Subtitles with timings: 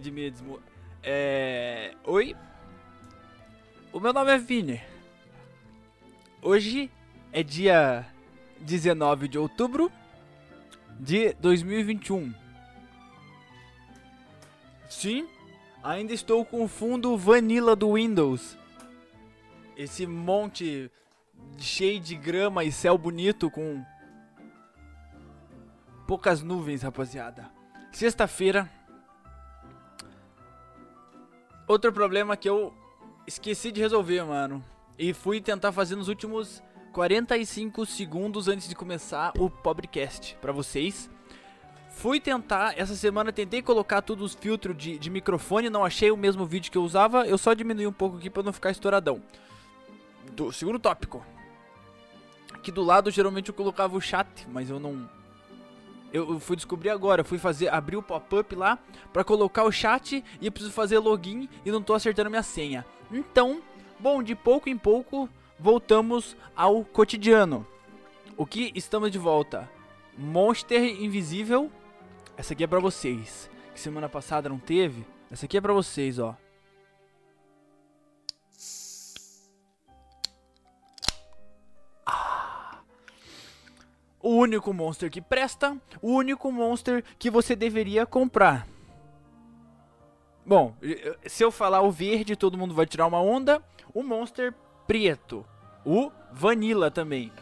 [0.00, 0.60] De mesmo.
[1.02, 1.92] É.
[2.04, 2.36] Oi?
[3.92, 4.80] O meu nome é Vini.
[6.40, 6.88] Hoje
[7.32, 8.06] é dia
[8.60, 9.90] 19 de outubro
[11.00, 12.32] de 2021.
[14.88, 15.28] Sim,
[15.82, 18.56] ainda estou com o fundo vanilla do Windows.
[19.76, 20.90] Esse monte
[21.58, 23.84] cheio de grama e céu bonito com
[26.06, 27.50] poucas nuvens, rapaziada.
[27.92, 28.70] Sexta-feira.
[31.66, 32.72] Outro problema que eu
[33.26, 34.64] esqueci de resolver, mano.
[34.98, 41.10] E fui tentar fazer nos últimos 45 segundos antes de começar o Pobrecast para vocês.
[41.98, 46.16] Fui tentar, essa semana tentei colocar todos os filtros de, de microfone, não achei o
[46.16, 49.20] mesmo vídeo que eu usava, eu só diminui um pouco aqui pra não ficar estouradão.
[50.30, 51.26] Do segundo tópico.
[52.54, 55.10] Aqui do lado geralmente eu colocava o chat, mas eu não.
[56.12, 58.78] Eu, eu fui descobrir agora, fui fazer, abrir o pop-up lá
[59.12, 62.86] pra colocar o chat e eu preciso fazer login e não tô acertando minha senha.
[63.10, 63.60] Então,
[63.98, 67.66] bom, de pouco em pouco voltamos ao cotidiano.
[68.36, 69.68] O que estamos de volta?
[70.16, 71.72] Monster Invisível.
[72.38, 73.50] Essa aqui é pra vocês.
[73.74, 75.04] Que semana passada não teve.
[75.28, 76.36] Essa aqui é pra vocês, ó.
[82.06, 82.78] Ah.
[84.22, 88.68] O único monster que presta, o único monster que você deveria comprar.
[90.46, 90.76] Bom,
[91.26, 93.60] se eu falar o verde, todo mundo vai tirar uma onda.
[93.92, 94.54] O monster
[94.86, 95.44] preto.
[95.84, 97.32] O vanilla também.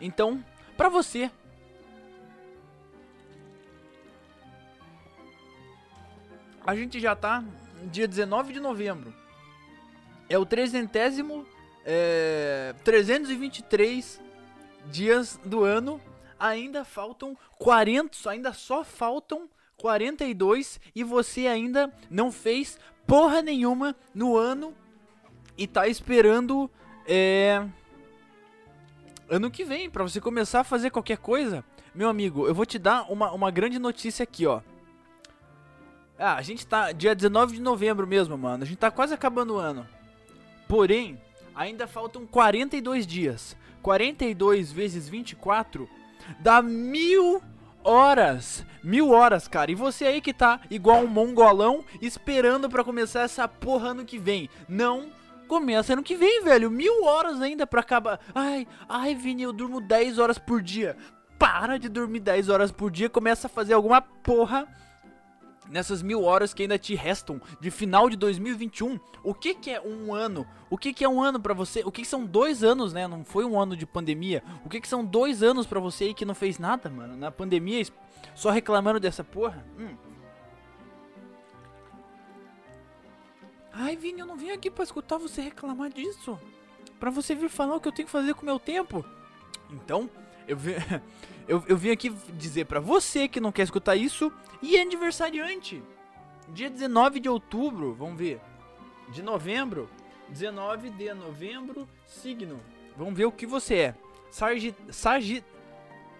[0.00, 0.42] Então,
[0.76, 1.30] pra você.
[6.68, 7.42] A gente já tá
[7.84, 9.14] dia 19 de novembro.
[10.28, 11.46] É o trezentésimo,
[11.82, 14.20] é, 323
[14.90, 15.98] dias do ano.
[16.38, 24.36] Ainda faltam 40, ainda só faltam 42 e você ainda não fez porra nenhuma no
[24.36, 24.74] ano
[25.56, 26.70] e tá esperando
[27.06, 27.66] é
[29.26, 31.64] ano que vem para você começar a fazer qualquer coisa.
[31.94, 34.60] Meu amigo, eu vou te dar uma, uma grande notícia aqui, ó.
[36.18, 38.64] Ah, a gente tá dia 19 de novembro mesmo, mano.
[38.64, 39.86] A gente tá quase acabando o ano.
[40.66, 41.20] Porém,
[41.54, 43.56] ainda faltam 42 dias.
[43.82, 45.88] 42 vezes 24
[46.40, 47.40] dá mil
[47.84, 48.66] horas.
[48.82, 49.70] Mil horas, cara.
[49.70, 54.18] E você aí que tá igual um mongolão esperando para começar essa porra ano que
[54.18, 54.50] vem.
[54.68, 55.10] Não
[55.46, 56.70] começa ano que vem, velho.
[56.70, 58.20] Mil horas ainda pra acabar.
[58.34, 60.96] Ai, ai, Vini, eu durmo 10 horas por dia.
[61.38, 63.08] Para de dormir 10 horas por dia.
[63.08, 64.66] Começa a fazer alguma porra
[65.70, 69.80] nessas mil horas que ainda te restam de final de 2021, o que, que é
[69.80, 70.46] um ano?
[70.70, 71.82] O que, que é um ano para você?
[71.84, 73.06] O que, que, são dois anos, né?
[73.06, 74.42] Não foi um ano de pandemia.
[74.64, 77.16] O que, que são dois anos para você aí que não fez nada, mano?
[77.16, 77.86] Na pandemia,
[78.34, 79.64] só reclamando dessa porra?
[79.78, 79.96] Hum.
[83.72, 86.38] Ai, Vini, eu não vim aqui para escutar você reclamar disso.
[86.98, 89.04] Para você vir falar o que eu tenho que fazer com o meu tempo.
[89.70, 90.10] Então,
[90.48, 90.58] eu
[91.46, 94.32] eu, eu vim aqui dizer para você que não quer escutar isso
[94.62, 95.82] e é aniversariante.
[96.48, 98.40] Dia 19 de outubro, vamos ver.
[99.10, 99.88] De novembro.
[100.28, 102.60] 19 de novembro, signo.
[102.96, 103.94] Vamos ver o que você é.
[104.30, 105.42] Sargi, Sagi,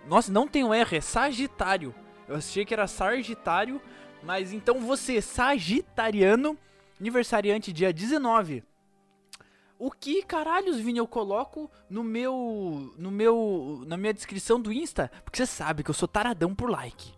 [0.06, 1.94] Nossa, não tem um R, é Sagitário.
[2.26, 3.80] Eu achei que era Sagitário,
[4.22, 6.56] mas então você, Sagitariano,
[6.98, 8.64] aniversariante dia 19.
[9.78, 12.92] O que caralhos, Vini, eu coloco no meu.
[12.96, 13.84] no meu.
[13.86, 15.10] na minha descrição do Insta?
[15.24, 17.17] Porque você sabe que eu sou taradão por like.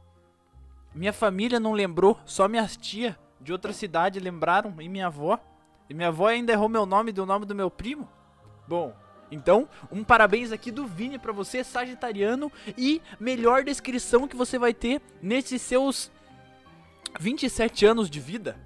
[0.94, 5.38] Minha família não lembrou, só minhas tia de outra cidade lembraram e minha avó.
[5.88, 8.08] E minha avó ainda errou meu nome e deu o nome do meu primo.
[8.66, 8.94] Bom,
[9.30, 14.74] então, um parabéns aqui do Vini pra você, Sagitariano, e melhor descrição que você vai
[14.74, 16.10] ter nesses seus
[17.18, 18.56] 27 anos de vida.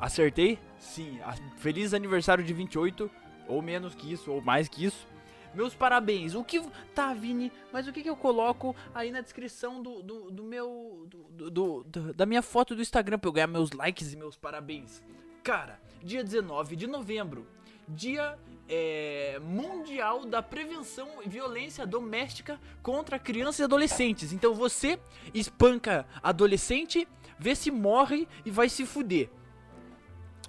[0.00, 0.58] Acertei?
[0.78, 1.18] Sim,
[1.56, 3.10] feliz aniversário de 28,
[3.48, 5.06] ou menos que isso, ou mais que isso.
[5.54, 6.34] Meus parabéns.
[6.34, 6.62] O que.
[6.94, 11.06] Tá, Vini, mas o que, que eu coloco aí na descrição do, do, do meu.
[11.08, 14.36] Do, do, do, da minha foto do Instagram pra eu ganhar meus likes e meus
[14.36, 15.02] parabéns?
[15.42, 17.46] Cara, dia 19 de novembro,
[17.88, 24.32] dia é, mundial da prevenção e violência doméstica contra crianças e adolescentes.
[24.32, 24.98] Então você
[25.32, 27.06] espanca adolescente,
[27.38, 29.28] vê se morre e vai se fuder.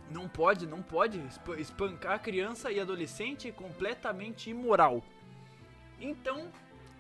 [0.10, 1.22] Não pode, não pode
[1.58, 5.04] espancar criança e adolescente é completamente imoral.
[6.00, 6.48] Então,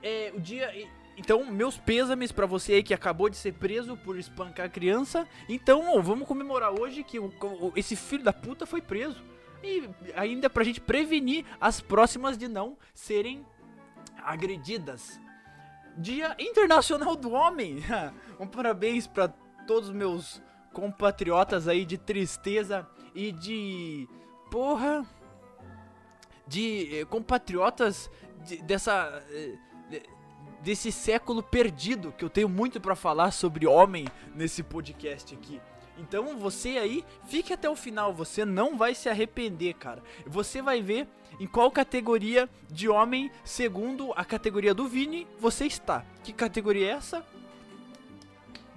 [0.01, 0.71] é, o dia
[1.17, 5.25] Então, meus pêsames pra você aí que acabou de ser preso por espancar criança.
[5.47, 9.23] Então, vamos comemorar hoje que o- o- esse filho da puta foi preso.
[9.63, 13.45] E ainda pra gente prevenir as próximas de não serem
[14.23, 15.19] agredidas.
[15.97, 17.77] Dia Internacional do Homem.
[18.39, 19.29] um parabéns pra
[19.65, 20.41] todos os meus
[20.73, 22.85] compatriotas aí de tristeza
[23.15, 24.07] e de
[24.51, 25.03] porra
[26.47, 28.09] de eh, compatriotas
[28.45, 29.55] de- dessa eh,
[29.89, 30.03] de-
[30.61, 35.59] desse século perdido que eu tenho muito pra falar sobre homem nesse podcast aqui.
[35.97, 40.03] Então você aí, fique até o final, você não vai se arrepender, cara.
[40.27, 41.07] Você vai ver
[41.39, 46.03] em qual categoria de homem, segundo a categoria do Vini, você está.
[46.21, 47.25] Que categoria é essa?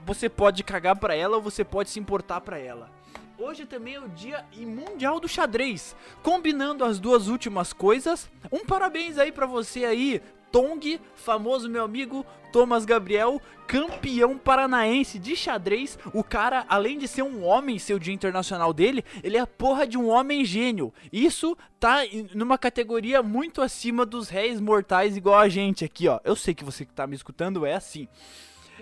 [0.06, 2.90] Você pode cagar pra ela ou você pode se importar pra ela.
[3.38, 5.94] Hoje também é o dia mundial do xadrez.
[6.25, 10.20] Combinando as duas últimas coisas, um parabéns aí pra você aí,
[10.50, 15.96] Tong, famoso meu amigo Thomas Gabriel, campeão paranaense de xadrez.
[16.12, 19.46] O cara, além de ser um homem, ser o dia internacional dele, ele é a
[19.46, 20.93] porra de um homem gênio.
[21.12, 21.99] Isso tá
[22.35, 26.19] numa categoria muito acima dos réis mortais igual a gente aqui, ó.
[26.25, 28.08] Eu sei que você que tá me escutando é assim.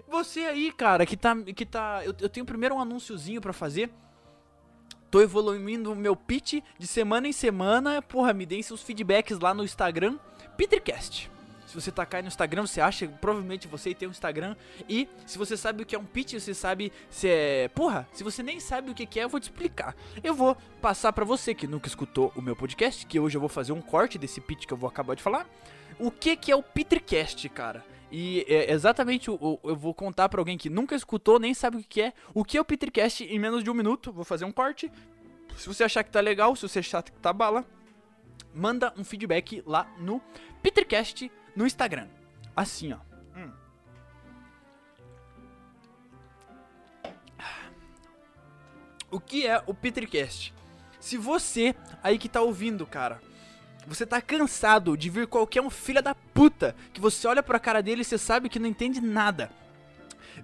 [0.09, 3.91] Você aí, cara, que tá que tá, eu, eu tenho primeiro um anúnciozinho pra fazer.
[5.17, 8.03] Tô evoluindo o meu pitch de semana em semana.
[8.03, 10.19] Porra, me deem seus feedbacks lá no Instagram,
[10.59, 11.31] Petercast.
[11.67, 14.55] Se você tacar aí no Instagram, você acha, provavelmente você tem um Instagram.
[14.87, 17.69] E se você sabe o que é um pitch, você sabe se é.
[17.69, 19.97] Porra, se você nem sabe o que é, eu vou te explicar.
[20.23, 23.49] Eu vou passar pra você que nunca escutou o meu podcast, que hoje eu vou
[23.49, 25.49] fazer um corte desse pitch que eu vou acabar de falar.
[25.99, 27.83] O que que é o Petercast, cara?
[28.11, 31.79] E é exatamente o, o- eu vou contar pra alguém que nunca escutou, nem sabe
[31.79, 34.13] o que é, o que é o Petercast em menos de um minuto.
[34.13, 34.91] Vou fazer um corte.
[35.57, 37.65] Se você achar que tá legal, se você achar que tá bala,
[38.55, 40.21] manda um feedback lá no
[40.63, 42.09] Petercast no Instagram.
[42.55, 42.99] Assim, ó.
[43.37, 43.51] Hum.
[49.11, 50.53] O que é o Petercast?
[51.01, 53.21] Se você aí que tá ouvindo, cara,
[53.87, 57.83] você tá cansado de vir qualquer um filho da puta que você olha pra cara
[57.83, 59.51] dele e você sabe que não entende nada.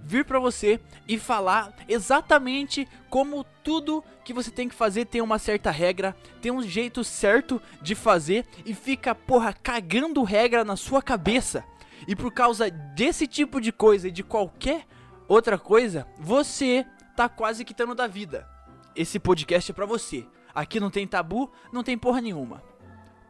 [0.01, 5.39] Vir pra você e falar exatamente como tudo que você tem que fazer tem uma
[5.39, 11.03] certa regra, tem um jeito certo de fazer e fica, porra, cagando regra na sua
[11.03, 11.65] cabeça.
[12.07, 14.87] E por causa desse tipo de coisa e de qualquer
[15.29, 18.49] outra coisa, você tá quase quitando da vida.
[18.97, 20.27] Esse podcast é pra você.
[20.55, 22.72] Aqui não tem tabu, não tem porra nenhuma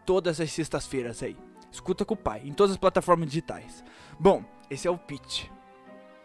[0.04, 1.37] todas as sextas-feiras aí.
[1.70, 3.82] Escuta com o pai, em todas as plataformas digitais.
[4.19, 5.46] Bom, esse é o pitch.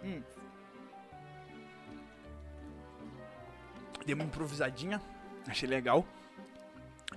[0.04, 0.22] Hum.
[4.06, 5.02] Dei uma improvisadinha,
[5.48, 6.06] achei legal.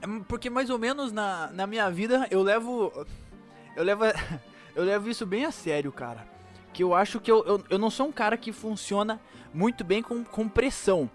[0.00, 2.92] É, Porque mais ou menos na, na minha vida eu levo.
[3.76, 4.04] Eu levo.
[4.72, 6.24] Eu levo isso bem a sério, cara.
[6.72, 9.20] Que eu acho que eu, eu, eu não sou um cara que funciona
[9.52, 11.10] muito bem com, com pressão.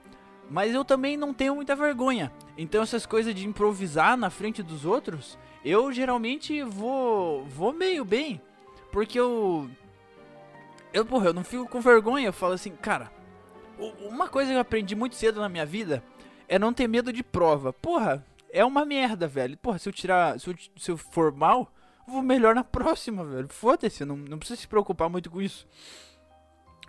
[0.50, 2.34] Mas eu também não tenho muita vergonha.
[2.58, 8.42] Então essas coisas de improvisar na frente dos outros, eu geralmente vou vou meio bem,
[8.92, 9.70] porque eu
[10.94, 13.12] eu, porra, eu não fico com vergonha, eu falo assim, cara,
[14.08, 16.02] uma coisa que eu aprendi muito cedo na minha vida
[16.48, 17.74] é não ter medo de prova.
[17.74, 19.58] Porra, é uma merda, velho.
[19.58, 21.70] Porra, se eu tirar, se eu, se eu for mal,
[22.08, 23.50] vou melhor na próxima, velho.
[23.50, 25.68] Foda-se, não, não precisa se preocupar muito com isso.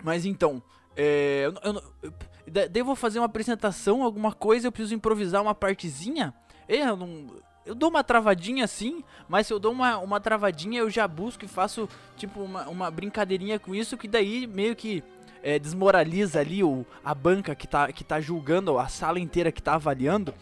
[0.04, 0.62] Mas então,
[0.96, 6.32] é, eu, eu, eu, vou fazer uma apresentação, alguma coisa, eu preciso improvisar uma partezinha.
[6.68, 7.26] Eu não.
[7.64, 11.44] Eu dou uma travadinha assim, mas se eu dou uma, uma travadinha, eu já busco
[11.44, 15.02] e faço, tipo, uma, uma brincadeirinha com isso, que daí meio que
[15.42, 19.60] é, desmoraliza ali o, a banca que tá, que tá julgando, a sala inteira que
[19.60, 20.32] tá avaliando.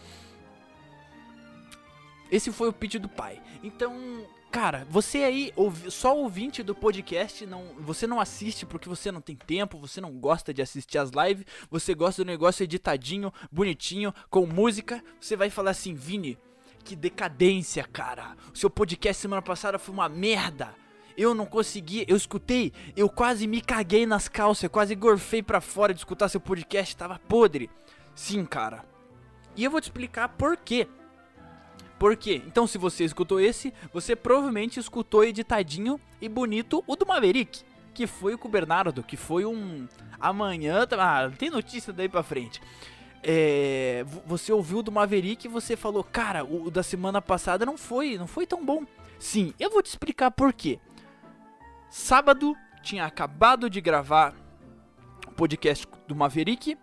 [2.31, 3.41] Esse foi o pitch do pai.
[3.63, 4.23] Então,
[4.55, 5.53] cara, você aí,
[5.89, 10.13] só ouvinte do podcast, não, você não assiste porque você não tem tempo, você não
[10.13, 15.49] gosta de assistir as lives, você gosta do negócio editadinho, bonitinho, com música, você vai
[15.49, 16.37] falar assim, Vini,
[16.85, 18.37] que decadência, cara.
[18.53, 20.73] O seu podcast semana passada foi uma merda.
[21.17, 25.93] Eu não consegui, eu escutei, eu quase me caguei nas calças, quase gorfei pra fora
[25.93, 27.69] de escutar seu podcast, tava podre.
[28.15, 28.85] Sim, cara.
[29.53, 30.87] E eu vou te explicar por quê.
[32.05, 32.39] Por quê?
[32.45, 37.63] Então, se você escutou esse, você provavelmente escutou editadinho e bonito o do Maverick,
[37.95, 39.87] que foi com o Bernardo, que foi um.
[40.19, 40.85] Amanhã.
[40.99, 42.61] Ah, tem notícia daí pra frente.
[43.23, 47.75] É, vo- você ouviu do Maverick e você falou, cara, o da semana passada não
[47.75, 48.83] foi, não foi tão bom.
[49.17, 50.79] Sim, eu vou te explicar por quê.
[51.89, 54.35] Sábado tinha acabado de gravar
[55.27, 56.77] o podcast do Maverick.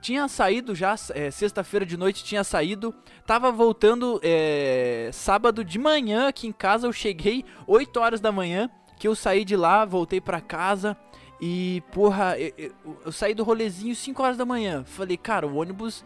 [0.00, 2.94] Tinha saído já, é, sexta-feira de noite tinha saído.
[3.26, 6.86] Tava voltando é, sábado de manhã aqui em casa.
[6.86, 8.70] Eu cheguei 8 horas da manhã.
[8.98, 10.96] que eu saí de lá, voltei pra casa
[11.40, 12.72] e, porra, eu, eu,
[13.06, 14.84] eu saí do rolezinho 5 horas da manhã.
[14.84, 16.04] Falei, cara, o ônibus,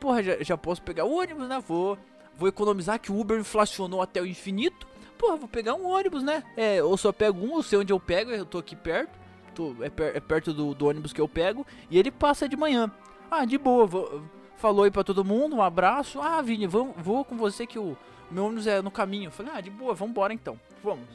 [0.00, 1.62] porra, já, já posso pegar o ônibus, né?
[1.66, 1.98] Vou,
[2.34, 4.86] vou economizar que o Uber inflacionou até o infinito.
[5.18, 6.42] Porra, vou pegar um ônibus, né?
[6.56, 9.20] É, ou só pego um, ou sei onde eu pego, eu tô aqui perto.
[9.54, 11.66] Tô, é, per, é perto do, do, ônibus que eu pego.
[11.90, 12.90] E ele passa de manhã.
[13.34, 14.22] Ah, de boa, vou,
[14.58, 16.20] falou aí pra todo mundo, um abraço.
[16.20, 17.96] Ah, Vini, vou, vou com você que o
[18.30, 19.30] meu ônibus é no caminho.
[19.30, 20.60] falei, ah, de boa, vamos embora então.
[20.84, 21.08] Vamos.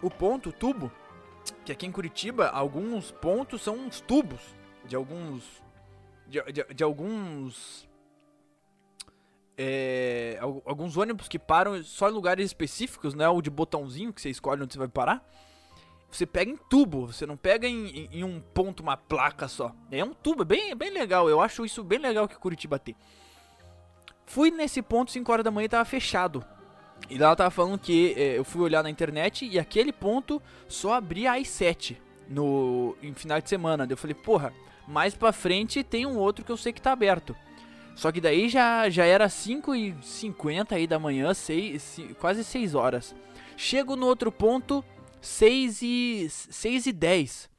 [0.00, 0.92] O ponto, o tubo,
[1.64, 4.40] que aqui em Curitiba, alguns pontos são uns tubos
[4.84, 5.42] de alguns.
[6.28, 7.88] De, de, de alguns.
[9.58, 13.28] É, alguns ônibus que param só em lugares específicos, né?
[13.28, 15.28] O de botãozinho que você escolhe onde você vai parar.
[16.16, 19.74] Você pega em tubo, você não pega em, em, em um ponto, uma placa só.
[19.90, 21.28] É um tubo, é bem, bem legal.
[21.28, 22.96] Eu acho isso bem legal que Curitiba tem.
[24.24, 26.42] Fui nesse ponto 5 horas da manhã tava fechado.
[27.10, 30.40] E lá ela tava falando que é, eu fui olhar na internet e aquele ponto
[30.66, 33.86] só abria às 7 no em final de semana.
[33.88, 34.54] eu falei, porra,
[34.88, 37.36] mais pra frente tem um outro que eu sei que tá aberto.
[37.94, 42.74] Só que daí já, já era 5 e 50 aí da manhã, 6, quase 6
[42.74, 43.14] horas.
[43.54, 44.82] Chego no outro ponto,
[45.20, 47.50] 6 e, 6 e 10.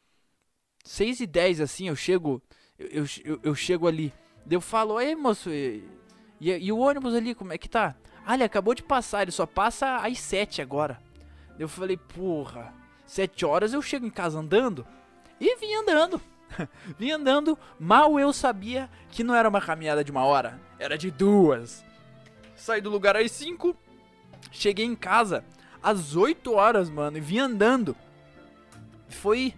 [0.84, 2.42] 6 e 10 assim, eu chego,
[2.78, 4.14] eu, eu, eu chego ali.
[4.50, 5.84] Eu falo, ei moço, e,
[6.40, 7.96] e, e o ônibus ali, como é que tá?
[8.26, 11.02] Ah, ele acabou de passar, ele só passa às 7 agora.
[11.60, 12.74] Eu falei, porra,
[13.06, 14.86] 7 horas eu chego em casa andando?
[15.40, 16.22] E vim andando.
[16.98, 21.12] vim andando, mal eu sabia que não era uma caminhada de uma hora, era de
[21.12, 21.84] duas.
[22.56, 23.76] Saí do lugar às 5,
[24.52, 25.44] cheguei em casa
[25.82, 27.96] às 8 horas, mano, e vim andando.
[29.10, 29.54] Foi.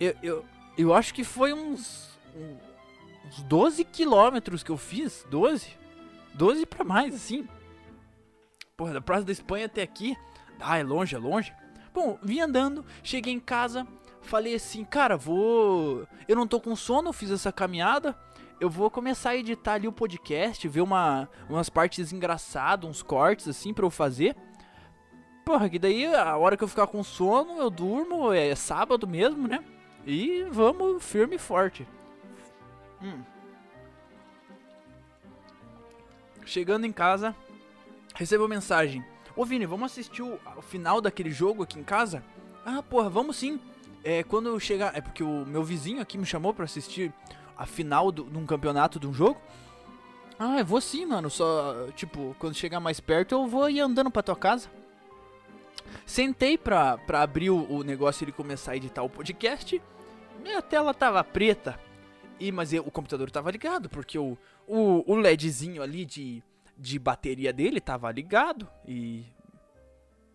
[0.00, 0.44] Eu, eu,
[0.76, 2.10] eu acho que foi uns.
[3.26, 5.24] Uns 12 quilômetros que eu fiz.
[5.30, 5.76] 12?
[6.34, 7.46] 12 pra mais, assim.
[8.76, 10.16] Porra, da Praça da Espanha até aqui.
[10.60, 11.52] Ah, é longe, é longe.
[11.92, 13.86] Bom, vim andando, cheguei em casa,
[14.22, 16.06] falei assim, cara, vou.
[16.26, 18.16] Eu não tô com sono, fiz essa caminhada.
[18.58, 23.48] Eu vou começar a editar ali o podcast, ver uma, umas partes engraçadas, uns cortes
[23.48, 24.36] assim pra eu fazer.
[25.44, 29.48] Porra, que daí a hora que eu ficar com sono, eu durmo, é sábado mesmo,
[29.48, 29.64] né?
[30.06, 31.86] E vamos firme e forte.
[33.02, 33.22] Hum.
[36.44, 37.34] Chegando em casa,
[38.14, 39.04] recebo mensagem.
[39.34, 42.22] Ô Vini, vamos assistir o, o, final daquele jogo aqui em casa?
[42.64, 43.60] Ah, porra, vamos sim.
[44.04, 44.96] É, quando eu chegar.
[44.96, 47.12] É porque o meu vizinho aqui me chamou para assistir
[47.56, 49.40] a final de um campeonato de um jogo.
[50.38, 51.30] Ah, eu vou sim, mano.
[51.30, 54.68] Só, tipo, quando chegar mais perto, eu vou ir andando pra tua casa.
[56.06, 59.80] Sentei pra, pra abrir o, o negócio e ele começar a editar o podcast.
[60.42, 61.78] Minha tela tava preta.
[62.40, 66.42] E, mas eu, o computador tava ligado, porque o, o, o LEDzinho ali de,
[66.76, 68.68] de bateria dele tava ligado.
[68.86, 69.24] E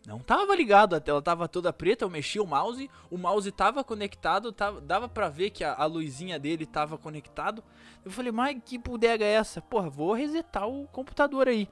[0.07, 3.83] não tava ligado, a tela tava toda preta, eu mexi o mouse, o mouse tava
[3.83, 7.61] conectado, tava, dava pra ver que a, a luzinha dele tava conectado.
[8.05, 9.61] Eu falei, mas que bodega é essa?
[9.61, 11.67] Porra, vou resetar o computador aí.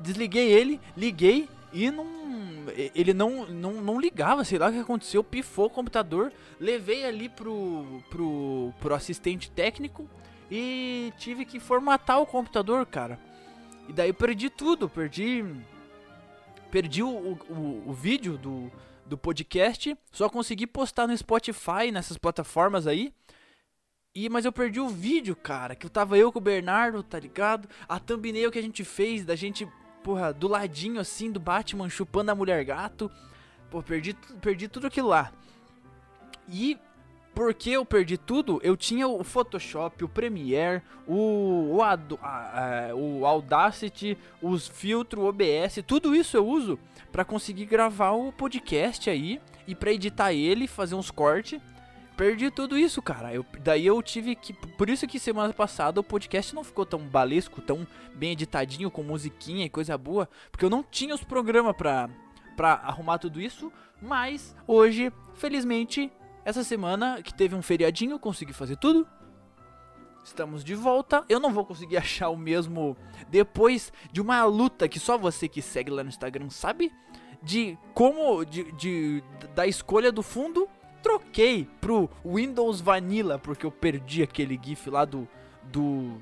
[0.00, 2.06] Desliguei ele, liguei, e não.
[2.94, 6.32] Ele não, não, não ligava, sei lá o que aconteceu, pifou o computador.
[6.60, 10.08] Levei ali pro, pro, pro assistente técnico
[10.50, 13.18] e tive que formatar o computador, cara.
[13.88, 15.44] E daí perdi tudo, perdi.
[16.70, 18.70] Perdi o, o, o vídeo do,
[19.06, 23.12] do podcast, só consegui postar no Spotify, nessas plataformas aí.
[24.14, 27.68] E, mas eu perdi o vídeo, cara, que tava eu com o Bernardo, tá ligado?
[27.88, 29.66] A thumbnail que a gente fez, da gente
[30.08, 33.10] porra, do ladinho assim do Batman chupando a mulher gato.
[33.70, 35.30] Pô, perdi, perdi tudo aquilo lá.
[36.48, 36.78] E
[37.34, 42.94] porque eu perdi tudo, eu tinha o Photoshop, o Premiere, o, o, Ad, a, a,
[42.94, 46.78] o Audacity, os filtros, o OBS, tudo isso eu uso
[47.12, 51.60] para conseguir gravar o podcast aí e para editar ele, fazer uns cortes
[52.18, 53.32] perdi tudo isso, cara.
[53.32, 54.52] Eu, daí eu tive que.
[54.52, 59.04] Por isso que semana passada o podcast não ficou tão balesco, tão bem editadinho, com
[59.04, 60.28] musiquinha e coisa boa.
[60.50, 62.10] Porque eu não tinha os programas pra,
[62.56, 63.72] pra arrumar tudo isso.
[64.02, 66.10] Mas hoje, felizmente,
[66.44, 69.06] essa semana que teve um feriadinho, eu consegui fazer tudo.
[70.24, 71.24] Estamos de volta.
[71.28, 72.96] Eu não vou conseguir achar o mesmo
[73.28, 76.92] depois de uma luta que só você que segue lá no Instagram sabe.
[77.40, 78.44] De como.
[78.44, 79.22] De, de
[79.54, 80.68] da escolha do fundo
[81.02, 85.26] troquei pro Windows Vanilla, porque eu perdi aquele GIF lá do.
[85.64, 86.20] do.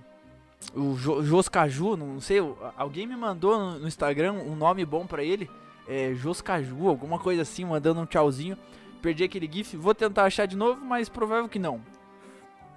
[0.75, 2.39] O Joscaju, não sei,
[2.77, 5.49] alguém me mandou no Instagram um nome bom pra ele.
[5.87, 8.59] É Joscaju, alguma coisa assim, mandando um tchauzinho.
[9.01, 11.81] Perdi aquele GIF, vou tentar achar de novo, mas provável que não.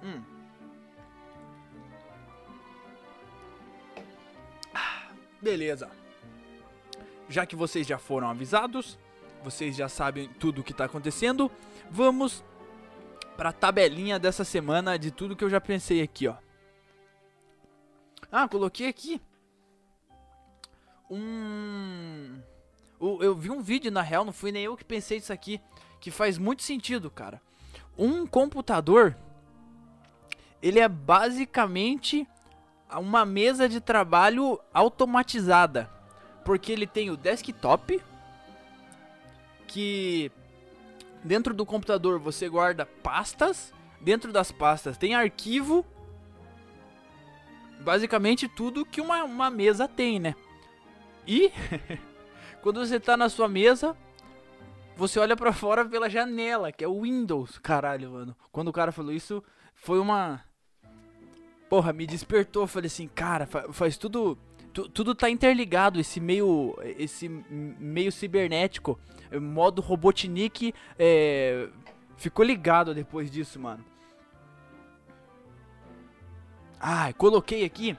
[0.02, 0.20] Hum.
[4.74, 5.08] Ah,
[5.40, 5.90] beleza.
[7.28, 8.98] já que vocês já foram avisados,
[9.42, 11.50] vocês já sabem tudo o que tá acontecendo,
[11.90, 12.44] vamos
[13.36, 16.36] pra tabelinha dessa semana de tudo que eu já pensei aqui, ó.
[18.30, 19.20] Ah, coloquei aqui
[21.10, 22.40] um
[23.00, 25.60] eu vi um vídeo na real, não fui nem eu que pensei isso aqui,
[25.98, 27.40] que faz muito sentido, cara.
[27.96, 29.16] Um computador
[30.62, 32.28] ele é basicamente
[32.92, 35.90] uma mesa de trabalho automatizada,
[36.44, 38.02] porque ele tem o desktop
[39.70, 40.32] que
[41.22, 45.86] dentro do computador você guarda pastas, dentro das pastas tem arquivo,
[47.80, 50.34] basicamente tudo que uma, uma mesa tem, né?
[51.24, 51.52] E
[52.62, 53.96] quando você tá na sua mesa,
[54.96, 57.56] você olha para fora pela janela, que é o Windows.
[57.58, 58.36] Caralho, mano.
[58.50, 59.40] Quando o cara falou isso,
[59.72, 60.44] foi uma
[61.68, 62.66] porra, me despertou.
[62.66, 64.36] Falei assim, cara, faz tudo.
[64.72, 66.76] Tu, tudo tá interligado, esse meio.
[66.98, 68.98] Esse meio cibernético.
[69.40, 71.68] Modo Robotnik é,
[72.16, 73.84] ficou ligado depois disso, mano.
[76.80, 77.96] Ah, coloquei aqui.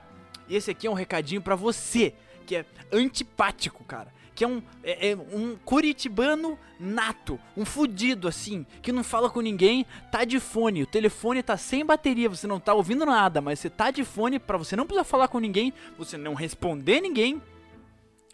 [0.49, 2.13] Esse aqui é um recadinho para você,
[2.45, 8.65] que é antipático, cara que é um, é, é um curitibano nato, um fudido assim,
[8.81, 12.59] que não fala com ninguém, tá de fone, o telefone tá sem bateria, você não
[12.59, 15.73] tá ouvindo nada, mas você tá de fone para você não precisar falar com ninguém,
[15.97, 17.41] você não responder ninguém.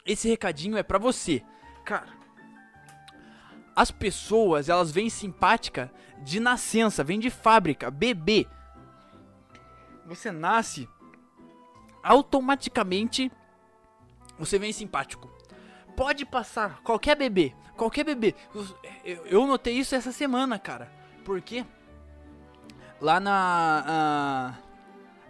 [0.06, 1.44] Esse recadinho é para você.
[1.84, 2.08] Cara,
[3.76, 5.92] as pessoas, elas vêm simpática
[6.24, 8.48] de nascença, vêm de fábrica, bebê.
[10.06, 10.88] Você nasce
[12.02, 13.30] automaticamente
[14.40, 15.37] você vem simpático
[15.98, 18.36] pode passar, qualquer bebê, qualquer bebê.
[19.04, 20.94] Eu, eu notei isso essa semana, cara.
[21.26, 21.66] Porque
[23.02, 24.56] lá na.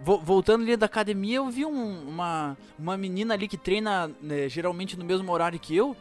[0.05, 4.49] Uh, voltando ali da academia, eu vi um, uma, uma menina ali que treina né,
[4.49, 5.95] geralmente no mesmo horário que eu.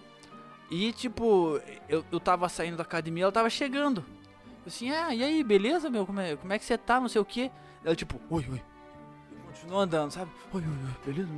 [0.68, 4.04] E tipo, eu, eu tava saindo da academia, ela tava chegando.
[4.66, 6.04] Assim, ah, e aí, beleza, meu?
[6.04, 7.00] Como é, como é que você tá?
[7.00, 7.52] Não sei o que.
[7.84, 8.60] Ela tipo, oi, oi.
[9.46, 10.28] Continuou andando, sabe?
[10.52, 11.30] Oi, oi, oi, beleza?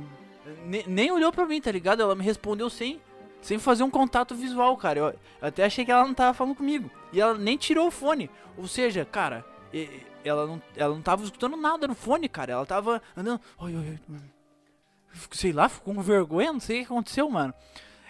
[0.65, 2.01] Nem, nem olhou pra mim, tá ligado?
[2.01, 2.99] Ela me respondeu sem
[3.41, 4.99] sem fazer um contato visual, cara.
[4.99, 6.89] Eu, eu, até achei que ela não tava falando comigo.
[7.11, 8.29] E ela nem tirou o fone.
[8.57, 9.45] Ou seja, cara,
[10.23, 12.53] ela não, ela não tava escutando nada no fone, cara.
[12.53, 13.41] Ela tava andando.
[13.59, 14.19] Oi, oi, oi.
[15.31, 17.53] Sei lá, ficou com vergonha, não sei o que aconteceu, mano.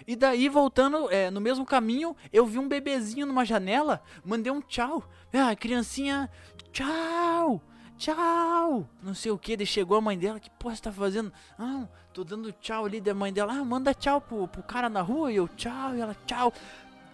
[0.06, 4.60] E daí, voltando é, no mesmo caminho, eu vi um bebezinho numa janela, mandei um
[4.60, 5.04] tchau.
[5.32, 6.28] Ah, criancinha,
[6.72, 7.62] tchau
[8.00, 11.30] tchau, não sei o que, daí chegou a mãe dela, que porra você tá fazendo?
[11.58, 15.02] Ah, tô dando tchau ali da mãe dela, ah, manda tchau pro, pro cara na
[15.02, 16.50] rua, e eu tchau, e ela tchau.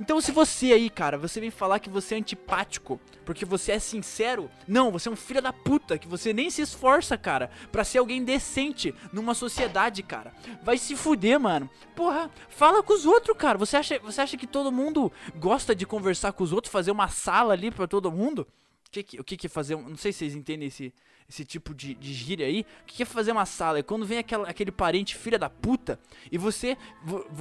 [0.01, 3.79] Então se você aí, cara, você vem falar que você é antipático, porque você é
[3.81, 7.83] sincero, não, você é um filho da puta, que você nem se esforça, cara, pra
[7.83, 10.33] ser alguém decente numa sociedade, cara.
[10.63, 11.69] Vai se fuder, mano.
[11.97, 13.59] Porra, fala com os outros, cara.
[13.59, 17.09] Você acha, você acha que todo mundo gosta de conversar com os outros, fazer uma
[17.09, 18.47] sala ali pra todo mundo?
[18.91, 19.77] Que, o que, que é fazer.
[19.77, 20.93] Não sei se vocês entendem esse,
[21.29, 22.67] esse tipo de, de gíria aí.
[22.83, 23.79] O que, que é fazer uma sala?
[23.79, 25.99] É quando vem aquela, aquele parente filha da puta
[26.31, 26.77] e você,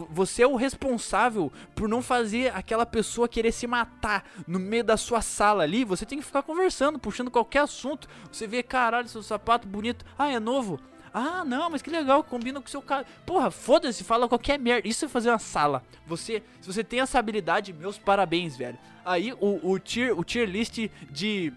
[0.09, 4.97] você é o responsável por não fazer aquela pessoa querer se matar no meio da
[4.97, 5.83] sua sala ali.
[5.85, 8.07] Você tem que ficar conversando, puxando qualquer assunto.
[8.31, 10.05] Você vê, caralho, seu sapato bonito.
[10.17, 10.79] Ah, é novo.
[11.17, 13.05] Ah, não, mas que legal, combina com o seu cara.
[13.25, 14.85] Porra, foda-se, fala qualquer merda.
[14.85, 15.81] Isso é fazer uma sala.
[16.05, 18.77] Você, se você tem essa habilidade, meus parabéns, velho.
[19.05, 20.77] Aí o, o, tier, o tier list
[21.09, 21.53] de,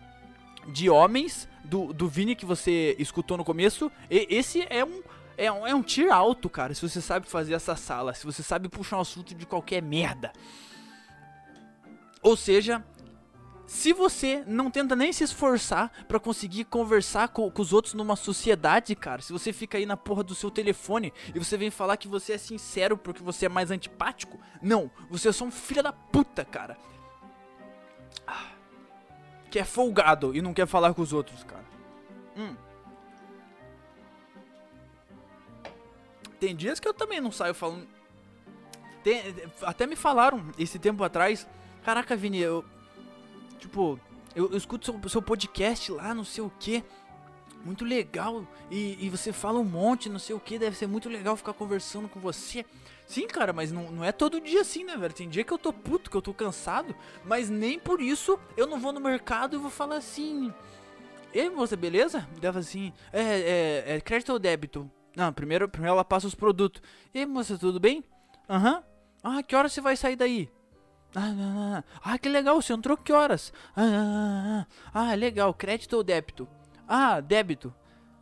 [0.68, 5.02] de homens do, do Vini que você escutou no começo, e, esse é um,
[5.36, 6.72] é um, é um tier alto, cara.
[6.72, 10.32] Se você sabe fazer essa sala, se você sabe puxar um assunto de qualquer merda.
[12.22, 12.80] Ou seja,
[13.68, 18.16] se você não tenta nem se esforçar para conseguir conversar com, com, os outros numa
[18.16, 21.98] sociedade, cara, se você fica aí na porra do seu telefone e você vem falar
[21.98, 25.82] que você é sincero porque você é mais antipático, não, você é só um filho
[25.82, 26.78] da puta, cara.
[29.50, 31.64] Que é folgado e não quer falar com os outros, cara.
[32.38, 32.56] Hum.
[36.40, 37.86] Tem dias que eu também não saio falando.
[39.04, 39.22] Tem,
[39.60, 41.46] até me falaram esse tempo atrás.
[41.84, 42.64] Caraca, Vini, eu,
[43.58, 44.00] Tipo,
[44.34, 46.82] eu, eu escuto seu, seu podcast lá, não sei o que.
[47.64, 48.46] Muito legal.
[48.70, 50.58] E, e você fala um monte, não sei o que.
[50.58, 52.64] Deve ser muito legal ficar conversando com você.
[53.06, 55.12] Sim, cara, mas não, não é todo dia assim, né, velho?
[55.12, 56.94] Tem dia que eu tô puto, que eu tô cansado.
[57.24, 60.52] Mas nem por isso eu não vou no mercado e vou falar assim.
[61.32, 62.26] Ei, moça, beleza?
[62.40, 62.92] Dava assim.
[63.12, 64.90] É, é, é crédito ou débito?
[65.16, 66.80] Não, primeiro, primeiro ela passa os produtos.
[67.12, 68.04] Ei, moça, tudo bem?
[68.48, 68.76] Aham.
[68.76, 68.82] Uhum.
[69.20, 70.48] Ah, que hora você vai sair daí?
[71.14, 73.52] Ah, ah, ah, ah, que legal, você entrou que horas?
[73.74, 76.46] Ah, ah, ah, ah, legal, crédito ou débito?
[76.86, 77.74] Ah, débito.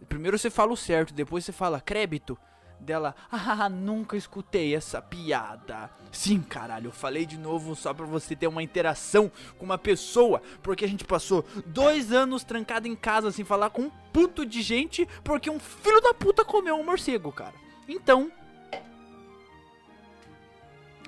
[0.08, 2.38] Primeiro você fala o certo, depois você fala crédito.
[2.78, 5.90] Dela, ah, nunca escutei essa piada.
[6.12, 10.42] Sim, caralho, eu falei de novo só pra você ter uma interação com uma pessoa.
[10.62, 14.60] Porque a gente passou dois anos trancado em casa sem falar com um puto de
[14.60, 17.54] gente porque um filho da puta comeu um morcego, cara.
[17.88, 18.30] Então.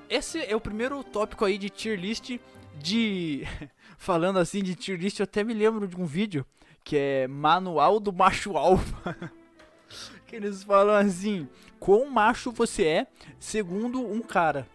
[0.09, 2.39] Esse é o primeiro tópico aí de tier list
[2.77, 3.43] de.
[3.99, 6.47] Falando assim de tier list, eu até me lembro de um vídeo
[6.83, 9.17] que é Manual do Macho Alfa.
[10.27, 13.07] que eles falam assim: quão macho você é,
[13.39, 14.67] segundo um cara.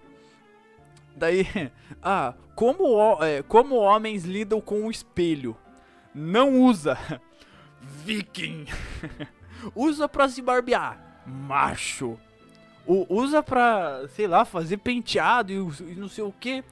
[1.15, 1.48] Daí,
[2.02, 5.58] ah, como, é, como homens lidam com o espelho?
[6.13, 6.98] Não usa.
[7.82, 8.65] Viking.
[9.74, 11.24] usa pra se barbear.
[11.26, 12.19] Macho.
[12.86, 16.63] Usa pra, sei lá, fazer penteado e, e não sei o que.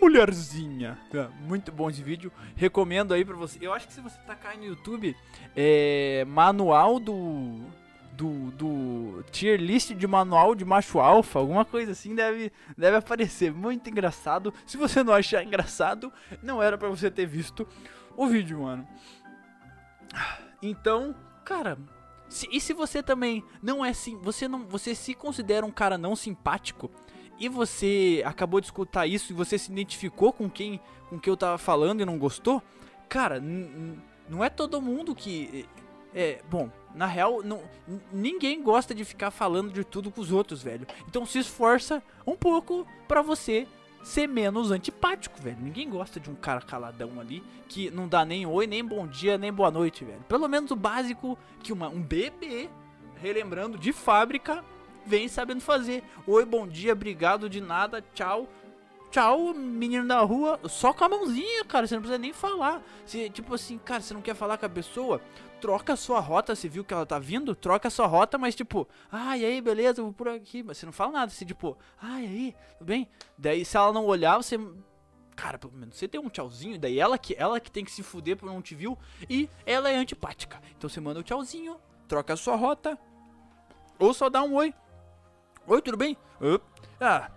[0.00, 0.96] Mulherzinha.
[1.10, 2.32] Tá, muito bom esse vídeo.
[2.54, 3.58] Recomendo aí pra você.
[3.60, 5.16] Eu acho que se você tacar aí no YouTube,
[5.56, 6.24] é.
[6.26, 7.60] Manual do
[8.18, 13.52] do, do tier list de manual de macho alfa, alguma coisa assim deve, deve aparecer.
[13.52, 14.52] Muito engraçado.
[14.66, 17.66] Se você não achar engraçado, não era para você ter visto
[18.16, 18.86] o vídeo, mano.
[20.60, 21.78] Então, cara,
[22.28, 25.96] se, e se você também não é sim, você não, você se considera um cara
[25.96, 26.90] não simpático
[27.38, 31.36] e você acabou de escutar isso e você se identificou com quem com que eu
[31.36, 32.62] tava falando e não gostou,
[33.08, 33.40] cara,
[34.28, 35.66] não é todo mundo que
[36.14, 37.62] é, bom, na real, não,
[38.12, 40.86] ninguém gosta de ficar falando de tudo com os outros, velho.
[41.06, 43.66] Então se esforça um pouco para você
[44.02, 45.58] ser menos antipático, velho.
[45.60, 49.36] Ninguém gosta de um cara caladão ali que não dá nem oi, nem bom dia,
[49.36, 50.24] nem boa noite, velho.
[50.28, 52.68] Pelo menos o básico que uma, um bebê,
[53.16, 54.64] relembrando de fábrica,
[55.04, 56.02] vem sabendo fazer.
[56.26, 58.48] Oi, bom dia, obrigado de nada, tchau.
[59.10, 62.82] Tchau, menino da rua, só com a mãozinha, cara, você não precisa nem falar.
[63.06, 65.22] Se, tipo assim, cara, você não quer falar com a pessoa,
[65.60, 68.54] troca a sua rota, você viu que ela tá vindo, troca a sua rota, mas
[68.54, 70.62] tipo, ai, ah, aí, beleza, vou por aqui.
[70.62, 73.08] Mas você não fala nada, você tipo, ai, ah, aí, tudo bem?
[73.36, 74.58] Daí se ela não olhar, você.
[75.36, 78.02] Cara, pelo menos você tem um tchauzinho, daí ela que, ela que tem que se
[78.02, 78.98] fuder por não te viu,
[79.30, 80.60] e ela é antipática.
[80.76, 81.76] Então você manda o um tchauzinho,
[82.08, 82.98] troca a sua rota,
[83.98, 84.74] ou só dá um oi.
[85.66, 86.16] Oi, tudo bem?
[87.00, 87.30] Ah,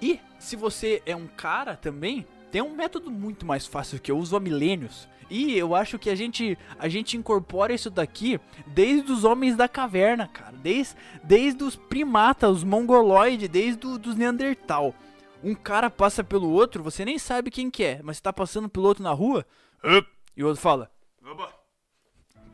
[0.00, 4.18] e se você é um cara também, tem um método muito mais fácil que eu
[4.18, 5.08] uso há milênios.
[5.32, 9.66] E eu acho que a gente a gente incorpora isso daqui desde os homens da
[9.66, 10.54] caverna, cara.
[10.58, 14.94] Desde, desde os primatas, os mongoloides, desde os Neandertal.
[15.42, 18.68] Um cara passa pelo outro, você nem sabe quem que é, mas você tá passando
[18.68, 19.46] pelo outro na rua,
[20.36, 20.90] e o outro fala:
[21.24, 21.50] Opa!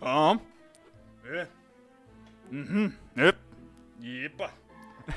[0.00, 0.38] Ah,
[1.24, 1.48] é.
[2.52, 3.34] Uhum, é.
[4.24, 4.54] Epa!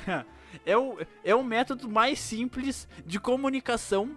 [0.66, 4.16] é, o, é o método mais simples de comunicação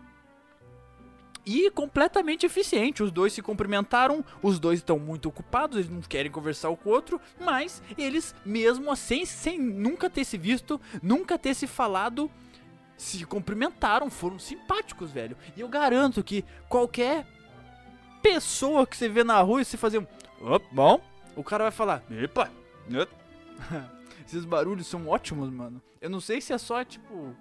[1.45, 3.03] e completamente eficiente.
[3.03, 6.93] Os dois se cumprimentaram, os dois estão muito ocupados, eles não querem conversar com o
[6.93, 12.29] outro, mas eles, mesmo assim, sem nunca ter se visto, nunca ter se falado,
[12.97, 15.37] se cumprimentaram, foram simpáticos, velho.
[15.55, 17.25] E eu garanto que qualquer
[18.21, 20.07] pessoa que você vê na rua e se fazer um.
[20.41, 21.01] Oh, bom,
[21.35, 22.49] o cara vai falar: Epa!
[24.25, 25.81] Esses barulhos são ótimos, mano.
[26.01, 27.35] Eu não sei se é só, tipo.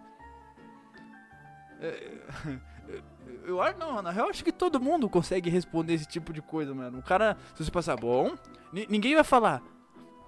[1.80, 2.18] É,
[3.44, 6.74] eu acho, não, na real, acho que todo mundo consegue responder esse tipo de coisa,
[6.74, 6.98] mano.
[6.98, 8.34] O cara, se você passar bom,
[8.72, 9.62] ninguém vai falar.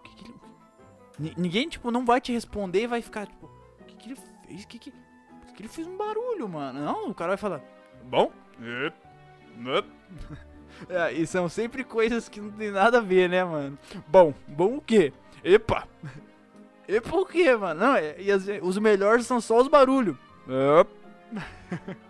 [0.05, 0.25] Que que
[1.21, 3.47] ele, ninguém, tipo, não vai te responder e vai ficar, tipo,
[3.81, 4.65] o que, que ele fez?
[4.65, 4.93] O que, que,
[5.57, 6.85] que ele fez um barulho, mano?
[6.85, 7.63] Não, o cara vai falar,
[8.05, 8.31] bom?
[10.89, 13.79] é, e são sempre coisas que não tem nada a ver, né, mano?
[14.07, 15.13] Bom, bom o quê?
[15.43, 15.89] Epa!
[16.89, 17.81] E por quê, mano?
[17.81, 20.17] Não, é, e as, os melhores são só os barulhos.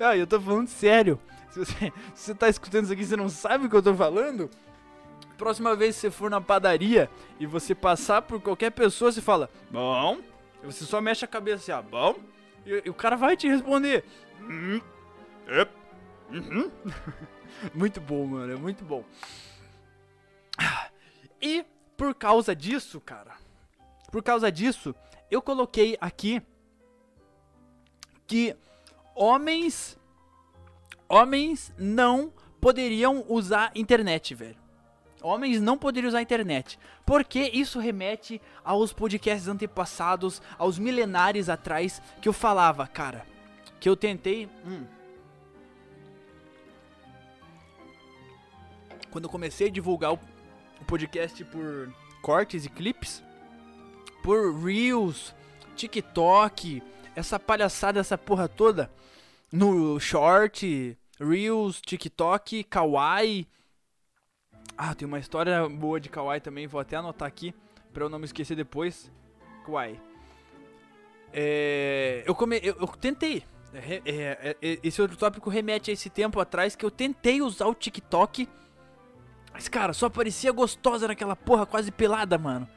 [0.00, 1.18] ah, eu tô falando sério.
[1.50, 3.94] Se você, se você tá escutando isso aqui você não sabe o que eu tô
[3.94, 4.50] falando,
[5.36, 9.50] próxima vez que você for na padaria e você passar por qualquer pessoa, você fala,
[9.70, 10.18] bom.
[10.62, 12.16] E você só mexe a cabeça assim, ah, bom.
[12.64, 14.04] E, e o cara vai te responder.
[14.40, 14.80] Hum,
[15.46, 15.66] é,
[16.30, 16.70] uhum.
[17.74, 19.04] muito bom, mano, é muito bom.
[21.40, 21.64] E
[21.96, 23.36] por causa disso, cara,
[24.10, 24.94] por causa disso,
[25.30, 26.42] eu coloquei aqui
[28.26, 28.56] que
[29.16, 29.98] homens
[31.08, 34.56] homens não poderiam usar internet, velho.
[35.22, 36.78] Homens não poderiam usar internet.
[37.04, 43.26] Porque isso remete aos podcasts antepassados, aos milenares atrás, que eu falava, cara.
[43.80, 44.48] Que eu tentei.
[44.64, 44.84] Hum,
[49.10, 50.20] quando eu comecei a divulgar o
[50.86, 53.22] podcast por cortes e clipes,
[54.22, 55.34] por Reels,
[55.74, 56.82] TikTok,
[57.16, 58.90] essa palhaçada, essa porra toda,
[59.50, 63.48] no short, Reels, TikTok, Kawaii.
[64.76, 67.54] Ah, tem uma história boa de Kawaii também, vou até anotar aqui
[67.92, 69.10] pra eu não me esquecer depois.
[69.64, 69.98] Kawaii.
[71.32, 73.42] É, eu, come, eu, eu tentei.
[73.72, 77.66] É, é, é, esse outro tópico remete a esse tempo atrás que eu tentei usar
[77.66, 78.46] o TikTok.
[79.52, 82.68] Mas, cara, só parecia gostosa naquela porra quase pelada, mano.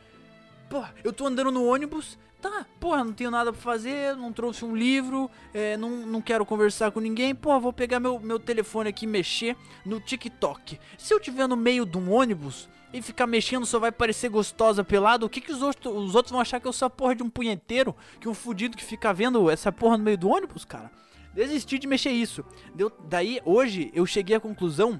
[0.69, 4.63] Porra, eu tô andando no ônibus, tá, porra, não tenho nada pra fazer, não trouxe
[4.63, 8.89] um livro, é, não, não quero conversar com ninguém, porra, vou pegar meu, meu telefone
[8.89, 10.79] aqui e mexer no TikTok.
[10.97, 14.83] Se eu tiver no meio de um ônibus e ficar mexendo só vai parecer gostosa
[14.83, 17.15] pelado, o que, que os, outros, os outros vão achar que eu sou a porra
[17.15, 20.63] de um punheteiro, que um fudido que fica vendo essa porra no meio do ônibus,
[20.63, 20.91] cara?
[21.33, 22.43] Desisti de mexer isso.
[22.75, 24.99] Deu, daí, hoje, eu cheguei à conclusão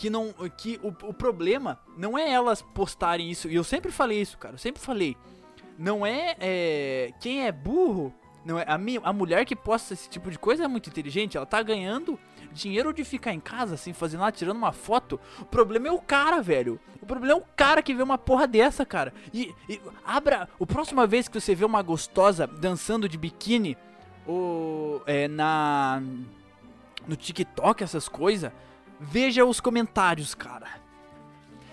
[0.00, 3.50] que não que o, o problema não é elas postarem isso.
[3.50, 4.54] E eu sempre falei isso, cara.
[4.54, 5.14] Eu sempre falei.
[5.78, 10.08] Não é, é quem é burro, não é a, minha, a mulher que posta esse
[10.08, 11.36] tipo de coisa é muito inteligente.
[11.36, 12.18] Ela tá ganhando
[12.50, 15.20] dinheiro de ficar em casa assim, fazendo nada, tirando uma foto.
[15.38, 16.80] O problema é o cara, velho.
[17.02, 19.12] O problema é o cara que vê uma porra dessa, cara.
[19.34, 23.76] E, e abra, o próxima vez que você vê uma gostosa dançando de biquíni
[24.26, 26.02] ou é, na
[27.06, 28.52] no TikTok essas coisas,
[29.00, 30.68] Veja os comentários, cara.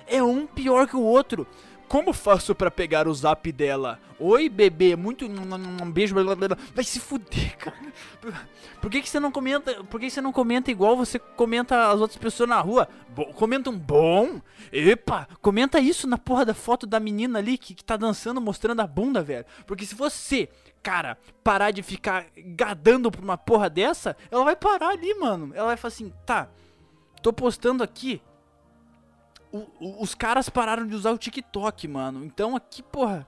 [0.08, 1.46] É um pior que o outro.
[1.88, 4.00] Como faço para pegar o zap dela?
[4.20, 6.58] Oi, bebê, muito um beijo, blá, blá, blá.
[6.74, 7.78] vai se fuder, cara.
[8.82, 9.84] Por que, que você não comenta?
[9.86, 12.90] Por que você não comenta igual você comenta as outras pessoas na rua?
[13.10, 14.42] Bo comenta um bom?
[14.72, 18.82] Epa, comenta isso na porra da foto da menina ali que, que tá dançando mostrando
[18.82, 19.46] a bunda, velho.
[19.66, 20.50] Porque se você,
[20.84, 25.54] cara, parar de ficar gadando por uma porra dessa, ela vai parar ali, mano.
[25.56, 26.50] Ela vai falar assim, tá,
[27.28, 28.22] Tô postando aqui.
[29.52, 32.24] O, o, os caras pararam de usar o TikTok, mano.
[32.24, 33.28] Então aqui, porra.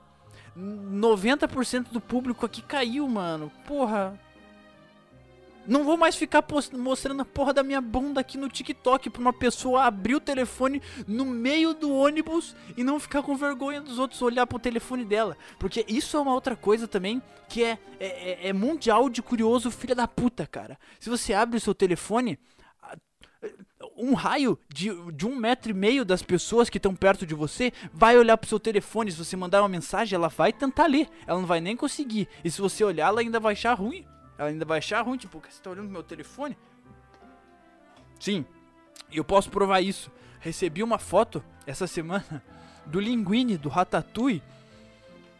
[0.57, 3.51] 90% do público aqui caiu, mano.
[3.67, 4.17] Porra.
[5.67, 9.33] Não vou mais ficar mostrando a porra da minha bunda aqui no TikTok pra uma
[9.33, 14.21] pessoa abrir o telefone no meio do ônibus e não ficar com vergonha dos outros
[14.21, 15.35] olhar pro telefone dela.
[15.59, 19.69] Porque isso é uma outra coisa também que é, é, é, é mundial de curioso,
[19.69, 20.79] filha da puta, cara.
[21.01, 22.39] Se você abre o seu telefone,
[23.99, 27.71] um raio de, de um metro e meio das pessoas que estão perto de você
[27.93, 29.11] vai olhar pro seu telefone.
[29.11, 31.09] Se você mandar uma mensagem, ela vai tentar ler.
[31.27, 32.27] Ela não vai nem conseguir.
[32.43, 34.05] E se você olhar, ela ainda vai achar ruim.
[34.37, 36.57] Ela ainda vai achar ruim, tipo, você tá olhando pro meu telefone?
[38.19, 38.45] Sim,
[39.11, 40.09] eu posso provar isso.
[40.39, 42.41] Recebi uma foto essa semana
[42.85, 44.41] do Linguine, do Ratatouille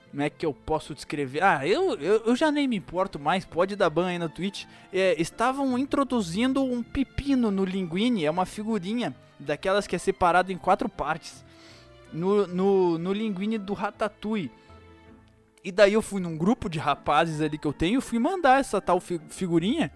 [0.09, 1.43] como é que eu posso descrever?
[1.43, 4.65] Ah, eu, eu, eu já nem me importo mais, pode dar ban aí na Twitch.
[4.91, 10.57] É, estavam introduzindo um pepino no Linguine, é uma figurinha daquelas que é separado em
[10.57, 11.45] quatro partes.
[12.11, 14.51] No, no, no Linguine do Ratatouille.
[15.63, 18.81] E daí eu fui num grupo de rapazes ali que eu tenho, fui mandar essa
[18.81, 19.91] tal fi figurinha.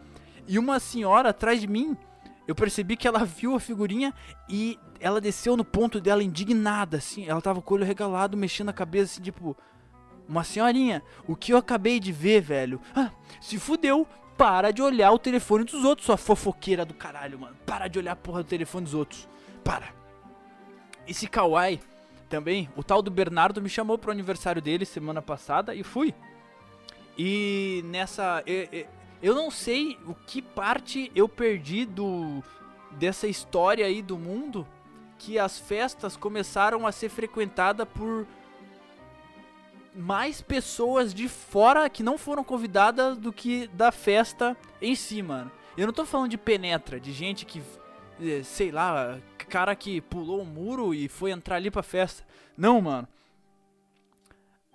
[0.47, 1.97] E uma senhora atrás de mim,
[2.47, 4.13] eu percebi que ela viu a figurinha
[4.47, 7.26] e ela desceu no ponto dela indignada, assim.
[7.26, 9.58] Ela tava com o olho regalado, mexendo a cabeça, assim, tipo,
[10.34, 12.82] uma senhorinha, o que eu acabei de ver, velho?
[12.96, 17.56] Ah, se fudeu, para de olhar o telefone dos outros, sua fofoqueira do caralho, mano.
[17.65, 19.28] Para de olhar a porra do telefone dos outros.
[19.63, 19.93] Para.
[21.08, 21.80] Esse kawaii
[22.30, 26.13] também, o tal do Bernardo me chamou pro aniversário dele semana passada e fui.
[27.15, 28.43] E nessa.
[29.22, 32.43] Eu, não sei o que parte eu perdi do
[32.91, 34.67] dessa história aí do mundo
[35.17, 38.28] que as festas começaram a ser frequentadas por
[39.95, 45.51] mais pessoas de fora que não foram convidadas do que da festa em si, mano.
[45.77, 47.62] Eu não tô falando de penetra, de gente que,
[48.21, 49.19] eh, sei lá,
[49.53, 52.25] cara que pulou o um muro e foi entrar ali pra festa.
[52.58, 53.08] Não, mano.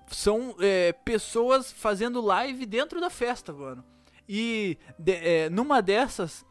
[0.06, 3.84] São é, pessoas fazendo live dentro da festa, mano.
[4.28, 6.46] E de, é, numa dessas,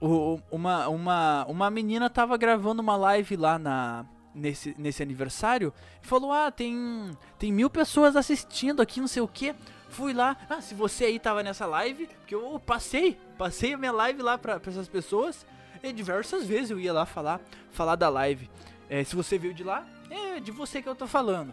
[0.00, 6.06] o, uma, uma, uma menina tava gravando uma live lá na, nesse, nesse aniversário e
[6.06, 9.54] falou: Ah, tem, tem mil pessoas assistindo aqui, não sei o que.
[9.88, 13.92] Fui lá, ah, se você aí tava nessa live, porque eu passei, passei a minha
[13.92, 15.46] live lá pra, pra essas pessoas.
[15.82, 18.50] E diversas vezes eu ia lá falar, falar da live.
[18.88, 21.52] É, se você veio de lá, é de você que eu tô falando.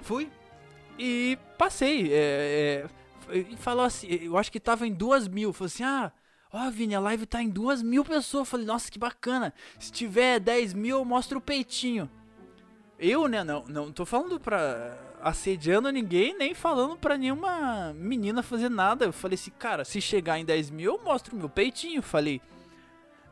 [0.00, 0.30] Fui
[0.98, 2.12] e passei.
[2.12, 2.86] É,
[3.28, 5.52] é, falou assim, eu acho que tava em duas mil.
[5.52, 6.12] Falei assim, ah,
[6.52, 8.46] Ó, oh, Vini, a live tá em duas mil pessoas.
[8.46, 9.54] Falei, nossa, que bacana.
[9.78, 12.10] Se tiver 10 mil, eu mostro o peitinho.
[12.98, 18.68] Eu, né, não, não tô falando pra assediando ninguém, nem falando pra nenhuma menina fazer
[18.68, 19.06] nada.
[19.06, 22.02] Eu falei assim, cara, se chegar em 10 mil, eu mostro o meu peitinho.
[22.02, 22.40] Falei.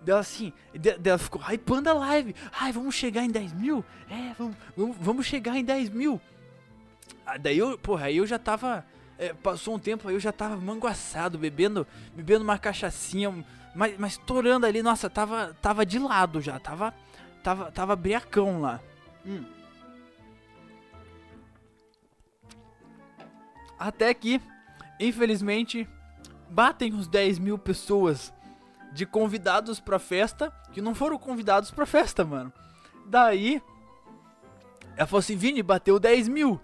[0.01, 0.51] Dela assim,
[0.99, 2.35] dela ficou hypando a live.
[2.59, 3.85] Ai, vamos chegar em 10 mil?
[4.09, 6.19] É, vamos, vamos, vamos chegar em 10 mil.
[7.27, 8.83] Ah, daí eu, porra, aí eu já tava
[9.21, 14.17] é, passou um tempo aí, eu já tava manguaçado, bebendo, bebendo uma cachaçinha, mas, mas
[14.17, 16.95] torando ali, nossa, tava, tava de lado já, tava,
[17.45, 18.81] tava, tava briacão lá.
[19.27, 19.45] Hum.
[23.79, 24.41] Até que,
[24.99, 25.87] infelizmente,
[26.49, 28.33] batem os 10 mil pessoas
[28.91, 32.51] de convidados pra festa que não foram convidados pra festa, mano.
[33.07, 33.63] Daí,
[34.97, 36.61] ela falou assim: Vini, bateu 10 mil.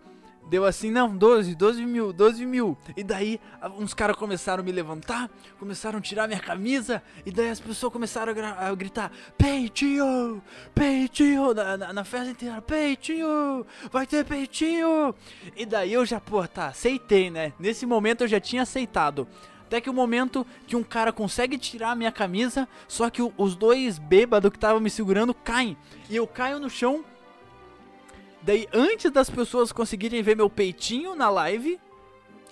[0.48, 2.78] Deu assim, não, 12, 12 mil, 12 mil.
[2.96, 3.40] E daí,
[3.78, 5.28] uns caras começaram a me levantar,
[5.58, 10.40] começaram a tirar minha camisa, e daí as pessoas começaram a, a gritar: Peitinho,
[10.72, 15.12] peitinho, na, na, na, festa inteira: Peitinho, vai ter peitinho.
[15.56, 17.52] E daí eu já, pô, tá, aceitei, né?
[17.58, 19.26] Nesse momento eu já tinha aceitado.
[19.66, 23.56] Até que o momento que um cara consegue tirar a minha camisa, só que os
[23.56, 25.76] dois bêbados que estavam me segurando caem.
[26.08, 27.04] E eu caio no chão
[28.46, 31.80] Daí, antes das pessoas conseguirem ver meu peitinho na live,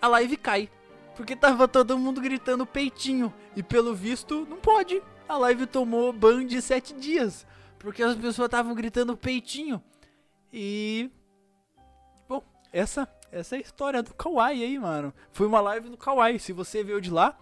[0.03, 0.69] a live cai.
[1.15, 3.33] Porque tava todo mundo gritando peitinho.
[3.55, 5.01] E pelo visto, não pode.
[5.29, 7.47] A live tomou ban de 7 dias.
[7.79, 9.81] Porque as pessoas estavam gritando peitinho.
[10.53, 11.09] E.
[12.29, 15.15] Bom, essa, essa é a história do Kawaii aí, mano.
[15.31, 16.41] Foi uma live do Kawaii.
[16.41, 17.39] Se você veio de lá,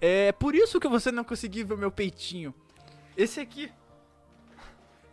[0.00, 2.52] é por isso que você não conseguiu ver meu peitinho.
[3.16, 3.70] Esse aqui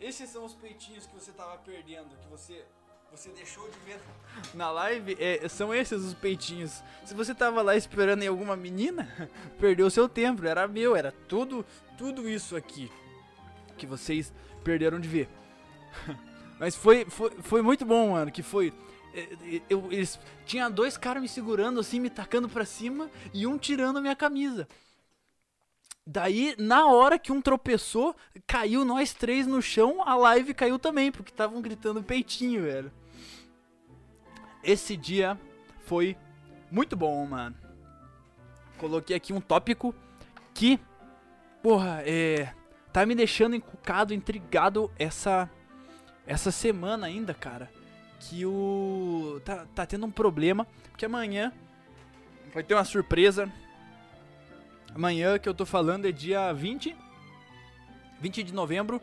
[0.01, 2.65] esses são os peitinhos que você tava perdendo, que você
[3.11, 3.99] você deixou de ver
[4.55, 5.17] na live.
[5.19, 6.81] É, são esses os peitinhos.
[7.05, 9.07] Se você tava lá esperando em alguma menina,
[9.59, 10.45] perdeu seu tempo.
[10.45, 11.65] Era meu, era tudo,
[11.97, 12.89] tudo isso aqui
[13.77, 14.33] que vocês
[14.63, 15.29] perderam de ver.
[16.59, 18.31] Mas foi, foi, foi muito bom, mano.
[18.31, 18.73] Que foi.
[19.13, 23.45] É, é, eu, eles tinha dois caras me segurando assim, me tacando pra cima e
[23.45, 24.67] um tirando minha camisa.
[26.05, 28.15] Daí, na hora que um tropeçou,
[28.47, 32.91] caiu nós três no chão, a live caiu também, porque estavam gritando peitinho, velho.
[34.63, 35.39] Esse dia
[35.85, 36.17] foi
[36.71, 37.55] muito bom, mano.
[38.77, 39.93] Coloquei aqui um tópico
[40.53, 40.79] que,
[41.61, 42.53] porra, é.
[42.91, 45.49] Tá me deixando encucado, intrigado essa.
[46.25, 47.71] Essa semana ainda, cara.
[48.19, 49.39] Que o.
[49.45, 50.67] Tá, tá tendo um problema.
[50.89, 51.53] Porque amanhã
[52.53, 53.51] vai ter uma surpresa
[54.93, 56.95] Amanhã que eu tô falando é dia 20,
[58.19, 59.01] 20 de novembro.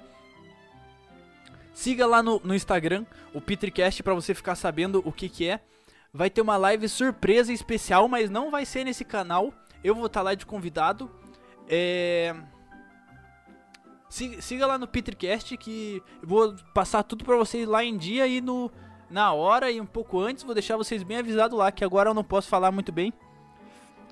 [1.73, 5.61] Siga lá no, no Instagram, o Petricast, para você ficar sabendo o que que é.
[6.13, 9.53] Vai ter uma live surpresa especial, mas não vai ser nesse canal.
[9.85, 11.11] Eu vou estar tá lá de convidado.
[11.69, 12.35] É...
[14.09, 18.41] Siga, lá no Petricast que eu vou passar tudo para vocês lá em dia e
[18.41, 18.71] no
[19.11, 20.45] na hora e um pouco antes.
[20.45, 23.13] Vou deixar vocês bem avisados lá que agora eu não posso falar muito bem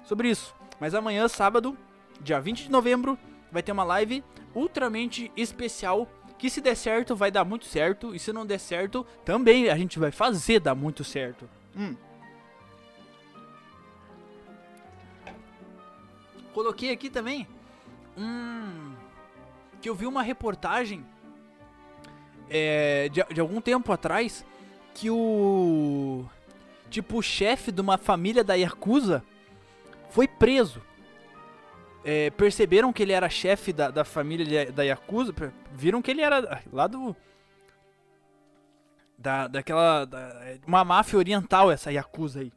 [0.05, 0.55] sobre isso.
[0.81, 1.77] Mas amanhã, sábado,
[2.21, 3.19] dia 20 de novembro,
[3.51, 4.23] vai ter uma live
[4.55, 6.09] ultramente especial.
[6.39, 8.15] Que se der certo, vai dar muito certo.
[8.15, 11.49] E se não der certo, também a gente vai fazer dar muito certo.
[11.75, 11.97] Hum.
[16.53, 17.47] Coloquei aqui também.
[18.19, 18.95] Hum.
[19.81, 21.05] Que eu vi uma reportagem.
[22.49, 24.45] É, de, de algum tempo atrás.
[24.95, 26.25] Que o.
[26.91, 29.25] Tipo, o chefe de uma família da Yakuza
[30.11, 30.83] foi preso.
[32.05, 35.35] É, perceberam que ele era chefe da, da família da Yakuza,
[35.73, 37.17] viram que ele era lá do.
[39.19, 40.05] Da, daquela.
[40.05, 42.53] Da, uma máfia oriental, essa Yakuza aí.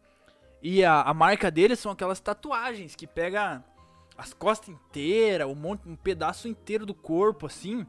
[0.61, 3.63] E a, a marca deles são aquelas tatuagens que pega
[4.17, 7.87] as costas inteiras, um, monte, um pedaço inteiro do corpo, assim.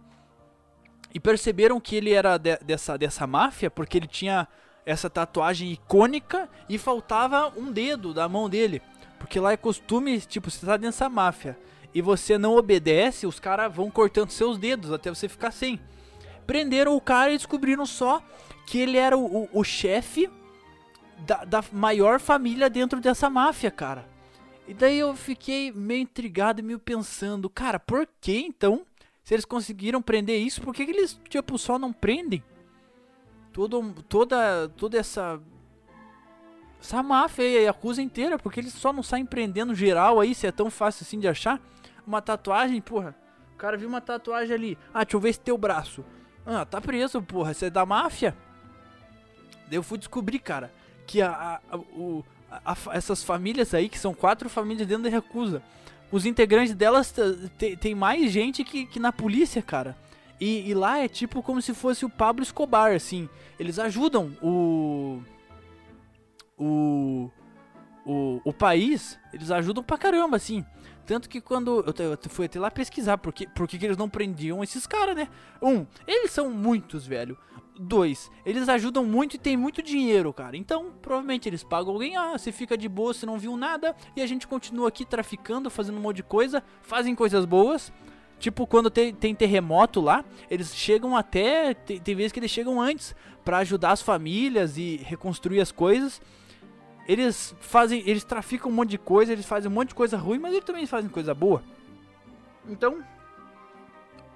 [1.13, 4.47] E perceberam que ele era de, dessa, dessa máfia porque ele tinha
[4.87, 8.81] essa tatuagem icônica e faltava um dedo da mão dele.
[9.21, 11.57] Porque lá é costume, tipo, você tá dessa máfia
[11.95, 15.79] e você não obedece, os caras vão cortando seus dedos até você ficar sem.
[16.47, 18.23] Prenderam o cara e descobriram só
[18.67, 20.29] que ele era o, o, o chefe
[21.19, 24.09] da, da maior família dentro dessa máfia, cara.
[24.67, 28.87] E daí eu fiquei meio intrigado e meio pensando, cara, por que então?
[29.23, 32.43] Se eles conseguiram prender isso, por que, que eles, tipo, só não prendem?
[33.53, 35.41] Todo, toda, toda essa
[36.81, 40.47] essa máfia aí, a Yakuza inteira, porque eles só não saem prendendo geral aí, se
[40.47, 41.61] é tão fácil assim de achar.
[42.07, 43.15] Uma tatuagem, porra.
[43.55, 44.79] O cara viu uma tatuagem ali.
[44.93, 46.05] Ah, deixa eu ver esse teu braço.
[46.47, 47.53] Ah, tá preso, porra.
[47.53, 48.35] Você é da máfia?
[49.69, 50.73] Daí eu fui descobrir, cara,
[51.07, 55.63] que a, a, o, a, essas famílias aí, que são quatro famílias dentro da Yakuza,
[56.11, 57.15] os integrantes delas
[57.79, 59.97] tem mais gente que, que na polícia, cara.
[60.41, 63.29] E, e lá é tipo como se fosse o Pablo Escobar, assim.
[63.59, 65.23] Eles ajudam o
[66.61, 67.31] o,
[68.05, 70.65] o, o país, eles ajudam pra caramba, assim.
[71.07, 73.97] Tanto que quando eu, eu fui até lá pesquisar por que, por que, que eles
[73.97, 75.29] não prendiam esses caras, né?
[75.61, 77.37] Um, eles são muitos, velho.
[77.83, 80.55] Dois, eles ajudam muito e tem muito dinheiro, cara.
[80.55, 84.21] Então, provavelmente eles pagam alguém, ah, você fica de boa, você não viu nada, e
[84.21, 87.91] a gente continua aqui traficando, fazendo um monte de coisa, fazem coisas boas.
[88.39, 91.75] Tipo, quando tem, tem terremoto lá, eles chegam até.
[91.75, 96.21] Tem, tem vezes que eles chegam antes para ajudar as famílias e reconstruir as coisas.
[97.11, 98.05] Eles fazem.
[98.07, 100.65] Eles traficam um monte de coisa, eles fazem um monte de coisa ruim, mas eles
[100.65, 101.61] também fazem coisa boa.
[102.69, 103.03] Então,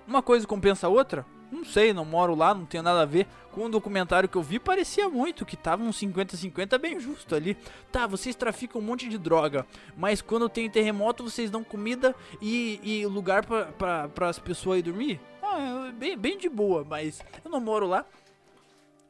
[0.09, 1.25] uma coisa compensa a outra?
[1.53, 3.29] Não sei, não moro lá, não tenho nada a ver.
[3.53, 7.57] Com o documentário que eu vi, parecia muito que tava uns 50-50 bem justo ali.
[7.93, 9.65] Tá, vocês traficam um monte de droga,
[9.97, 12.13] mas quando tem terremoto vocês dão comida
[12.43, 15.21] e, e lugar para as pessoas ir dormir?
[15.41, 18.05] Ah, é bem, bem de boa, mas eu não moro lá.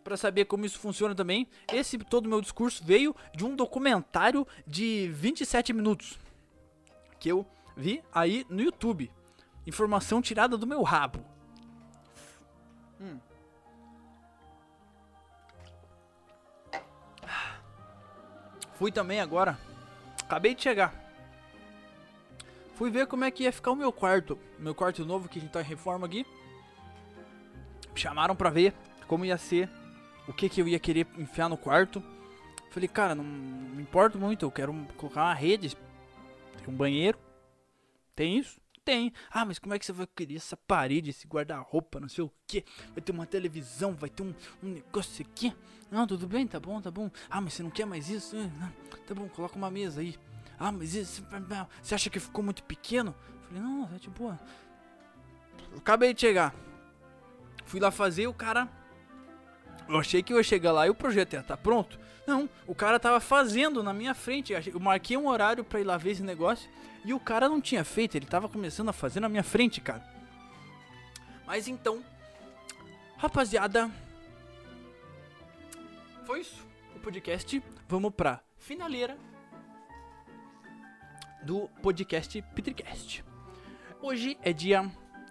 [0.05, 5.09] Para saber como isso funciona também, esse todo meu discurso veio de um documentário de
[5.09, 6.19] 27 minutos
[7.19, 9.11] que eu vi aí no YouTube.
[9.67, 11.25] Informação tirada do meu rabo.
[13.01, 13.19] Hum.
[18.75, 19.59] Fui também agora.
[20.23, 20.93] Acabei de chegar.
[22.75, 24.39] Fui ver como é que ia ficar o meu quarto.
[24.59, 26.27] Meu quarto novo que a gente tá em reforma aqui.
[27.95, 28.75] chamaram pra ver
[29.07, 29.71] como ia ser.
[30.27, 32.03] O que que eu ia querer enfiar no quarto.
[32.71, 34.45] Falei, cara, não me importo muito.
[34.45, 35.77] Eu quero colocar uma rede.
[36.59, 37.19] Tem um banheiro.
[38.17, 38.61] Tem isso.
[38.85, 39.13] Tem.
[39.31, 42.31] Ah, mas como é que você vai querer essa parede, esse guarda-roupa, não sei o
[42.47, 42.65] que?
[42.93, 45.55] Vai ter uma televisão, vai ter um, um negócio aqui.
[45.91, 47.11] Não, tudo bem, tá bom, tá bom.
[47.31, 48.37] Ah, mas você não quer mais isso?
[48.61, 48.71] Ah,
[49.07, 50.17] tá bom, coloca uma mesa aí.
[50.59, 51.25] Ah, mas isso.
[51.83, 53.15] Você acha que ficou muito pequeno?
[53.49, 54.39] Falei, não, é de boa.
[55.77, 56.55] Acabei de chegar.
[57.65, 58.69] Fui lá fazer, o cara.
[59.89, 61.99] Eu achei que eu ia chegar lá e o projeto ia estar tá pronto.
[62.27, 64.53] Não, o cara tava fazendo na minha frente.
[64.53, 66.69] Eu marquei um horário pra ir lá ver esse negócio.
[67.05, 70.03] E o cara não tinha feito, ele tava começando a fazer na minha frente, cara.
[71.47, 72.03] Mas então,
[73.19, 73.91] rapaziada,
[76.25, 76.67] foi isso.
[76.97, 79.19] O podcast, vamos pra finaleira
[81.43, 83.23] do podcast Petricast.
[84.01, 84.91] Hoje é dia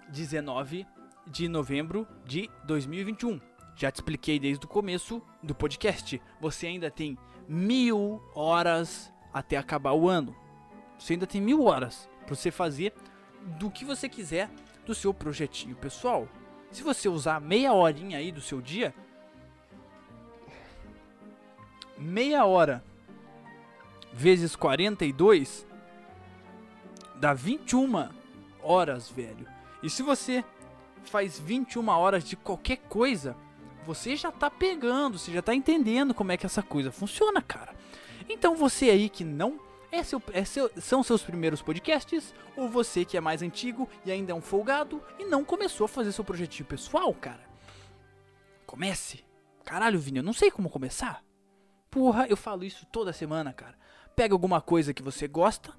[0.10, 0.86] 19
[1.26, 3.53] de novembro de 2021.
[3.76, 6.22] Já te expliquei desde o começo do podcast.
[6.40, 7.18] Você ainda tem
[7.48, 10.36] mil horas até acabar o ano.
[10.98, 12.94] Você ainda tem mil horas para você fazer
[13.60, 14.50] do que você quiser
[14.86, 16.28] do seu projetinho pessoal.
[16.72, 18.94] Se você usar meia horinha aí do seu dia,
[21.98, 22.84] meia hora
[24.12, 25.68] vezes 42
[27.16, 28.10] dá 21
[28.62, 29.48] horas, velho.
[29.82, 30.44] E se você
[31.06, 33.36] faz 21 horas de qualquer coisa,
[33.86, 37.76] você já tá pegando, você já tá entendendo como é que essa coisa funciona, cara.
[38.30, 39.60] Então você aí que não
[39.92, 42.34] é seu, é seu, são seus primeiros podcasts?
[42.58, 45.88] Ou você que é mais antigo e ainda é um folgado e não começou a
[45.88, 47.48] fazer seu projetinho pessoal, cara?
[48.66, 49.24] Comece!
[49.64, 51.24] Caralho, Vini, eu não sei como começar.
[51.90, 53.78] Porra, eu falo isso toda semana, cara.
[54.16, 55.74] Pega alguma coisa que você gosta,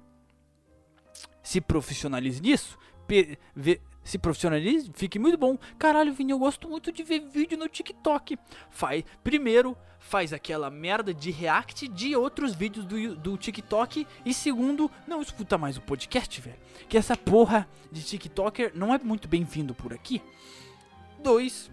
[1.43, 2.77] se profissionalize nisso,
[3.55, 5.57] vê, se profissionalize, fique muito bom.
[5.79, 8.37] Caralho, Vini, eu gosto muito de ver vídeo no TikTok.
[8.69, 14.07] Faz, primeiro, faz aquela merda de react de outros vídeos do, do TikTok.
[14.23, 16.59] E segundo, não escuta mais o podcast, velho.
[16.87, 20.21] Que essa porra de TikToker não é muito bem-vindo por aqui.
[21.23, 21.71] Dois.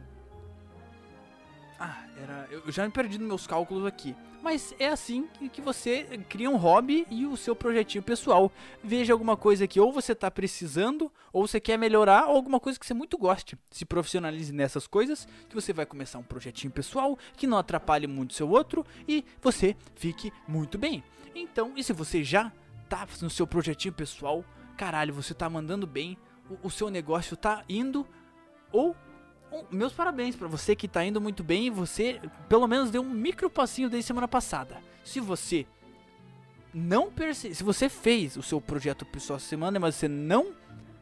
[1.78, 2.48] Ah, era.
[2.50, 4.16] Eu já me perdi nos meus cálculos aqui.
[4.42, 8.50] Mas é assim que você cria um hobby e o seu projetinho pessoal.
[8.82, 12.78] Veja alguma coisa que ou você está precisando, ou você quer melhorar, ou alguma coisa
[12.78, 13.56] que você muito goste.
[13.70, 18.34] Se profissionalize nessas coisas, que você vai começar um projetinho pessoal que não atrapalhe muito
[18.34, 21.04] seu outro e você fique muito bem.
[21.36, 22.52] Então, e se você já
[22.88, 24.44] tá no seu projetinho pessoal,
[24.76, 26.18] caralho, você tá mandando bem,
[26.50, 28.04] o, o seu negócio tá indo
[28.72, 28.96] ou
[29.70, 33.10] meus parabéns para você que tá indo muito bem e você pelo menos deu um
[33.10, 34.78] micro passinho desde semana passada.
[35.04, 35.66] Se você
[36.72, 37.54] não perce...
[37.54, 40.52] se você fez o seu projeto pessoal essa semana, mas você não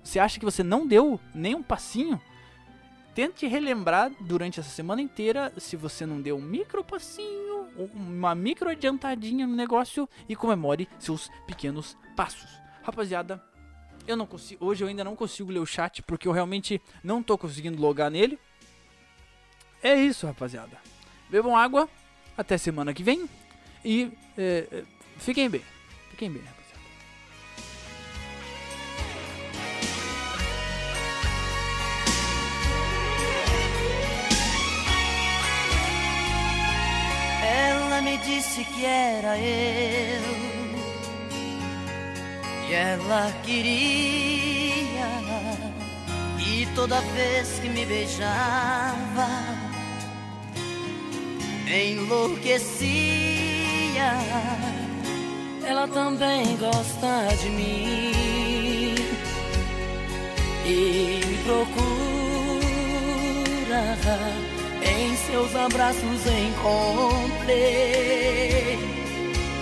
[0.03, 2.21] você acha que você não deu nem um passinho,
[3.15, 8.71] tente relembrar durante essa semana inteira se você não deu um micro passinho, uma micro
[8.71, 12.49] adiantadinha no negócio e comemore seus pequenos passos.
[12.83, 13.43] Rapaziada,
[14.07, 17.23] eu não consigo, hoje eu ainda não consigo ler o chat porque eu realmente não
[17.23, 18.39] tô conseguindo logar nele.
[19.83, 20.77] É isso, rapaziada.
[21.31, 21.89] Bebam água,
[22.37, 23.29] até semana que vem
[23.85, 24.85] e é, é,
[25.19, 25.63] fiquem bem.
[26.11, 26.61] Fiquem bem, rapaziada.
[37.43, 40.50] Ela me disse que era eu
[42.73, 45.11] ela queria.
[46.39, 49.29] E toda vez que me beijava,
[51.67, 52.91] enlouquecia.
[55.65, 58.95] Ela também gosta de mim
[60.67, 61.91] e me procura.
[64.83, 67.61] Em seus abraços encontrei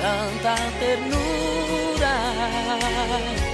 [0.00, 1.87] tanta ternura.
[2.00, 3.47] Ra